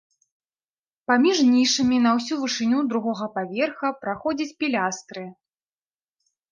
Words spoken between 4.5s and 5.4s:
пілястры.